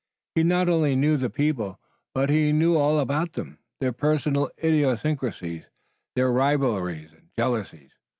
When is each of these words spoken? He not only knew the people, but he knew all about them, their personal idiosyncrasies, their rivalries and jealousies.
He 0.33 0.41
not 0.41 0.67
only 0.67 0.95
knew 0.95 1.15
the 1.15 1.29
people, 1.29 1.79
but 2.15 2.31
he 2.31 2.51
knew 2.51 2.75
all 2.75 2.97
about 2.99 3.33
them, 3.33 3.59
their 3.79 3.93
personal 3.93 4.49
idiosyncrasies, 4.63 5.65
their 6.15 6.31
rivalries 6.31 7.11
and 7.11 7.29
jealousies. 7.37 7.91